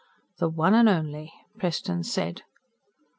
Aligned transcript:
"The 0.39 0.49
one 0.49 0.73
and 0.73 0.89
only," 0.89 1.31
Preston 1.59 2.03
said. 2.03 2.41